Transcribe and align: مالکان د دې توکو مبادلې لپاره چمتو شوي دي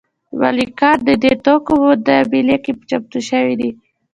مالکان 0.39 0.97
د 1.07 1.09
دې 1.23 1.33
توکو 1.45 1.71
مبادلې 1.81 2.41
لپاره 2.49 2.85
چمتو 2.89 3.19
شوي 3.29 3.55
دي 3.61 3.71